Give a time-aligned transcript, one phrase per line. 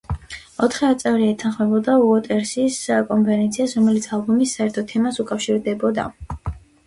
[0.67, 2.79] ოთხივე წევრი ეთანხმებოდა უოტერსის
[3.11, 6.07] კონცეფციას, რომელიც ალბომის საერთო თემას უკავშირდებოდა.